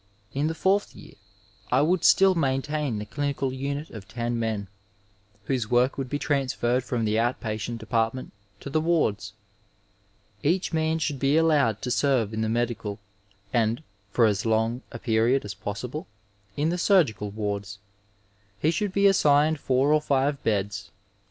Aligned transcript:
Li 0.33 0.41
the 0.41 0.55
fourth 0.55 0.95
year 0.95 1.13
I 1.71 1.83
would 1.83 2.03
still 2.03 2.33
maintain 2.33 2.97
the 2.97 3.05
clinical 3.05 3.53
unit 3.53 3.91
of 3.91 4.07
ten 4.07 4.39
men, 4.39 4.67
whose 5.43 5.69
work 5.69 5.95
would 5.95 6.09
be 6.09 6.17
transferred 6.17 6.83
from 6.83 7.05
the 7.05 7.19
out 7.19 7.39
patient 7.39 7.79
department 7.81 8.33
to 8.61 8.71
the 8.71 8.81
wards. 8.81 9.33
Each 10.41 10.73
man 10.73 10.97
should 10.97 11.19
be 11.19 11.37
allowed 11.37 11.83
to 11.83 11.91
serve 11.91 12.33
in 12.33 12.41
the 12.41 12.49
medical, 12.49 12.97
and, 13.53 13.83
for 14.09 14.25
as 14.25 14.43
long 14.43 14.81
a 14.91 14.97
period 14.97 15.45
as 15.45 15.53
possible, 15.53 16.07
in 16.57 16.69
the 16.69 16.79
surgical 16.79 17.29
wards. 17.29 17.77
He 18.59 18.71
should 18.71 18.93
be 18.93 19.05
assigned 19.05 19.59
four 19.59 19.93
or 19.93 20.01
five 20.01 20.41
beds. 20.43 20.89